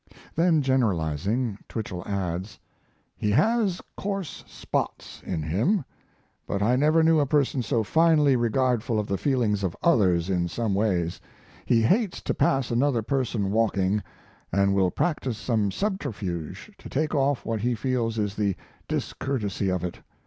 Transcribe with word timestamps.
Then 0.35 0.63
generalizing, 0.63 1.59
Twichell 1.69 2.03
adds: 2.07 2.57
He 3.15 3.29
has 3.33 3.83
coarse 3.95 4.43
spots 4.47 5.21
in 5.23 5.43
him. 5.43 5.85
But 6.47 6.63
I 6.63 6.75
never 6.75 7.03
knew 7.03 7.19
a 7.19 7.27
person 7.27 7.61
so 7.61 7.83
finely 7.83 8.35
regardful 8.35 8.97
of 8.99 9.05
the 9.05 9.19
feelings 9.19 9.63
of 9.63 9.77
others 9.83 10.27
in 10.27 10.47
some 10.47 10.73
ways. 10.73 11.21
He 11.67 11.83
hates 11.83 12.19
to 12.23 12.33
pass 12.33 12.71
another 12.71 13.03
person 13.03 13.51
walking, 13.51 14.01
and 14.51 14.73
will 14.73 14.89
practise 14.89 15.37
some 15.37 15.69
subterfuge 15.69 16.71
to 16.79 16.89
take 16.89 17.13
off 17.13 17.45
what 17.45 17.61
he 17.61 17.75
feels 17.75 18.17
is 18.17 18.33
the 18.35 18.55
discourtesy 18.87 19.69
of 19.69 19.83
it. 19.83 19.99